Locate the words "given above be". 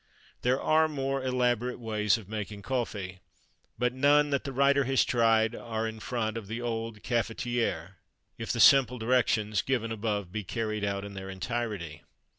9.61-10.43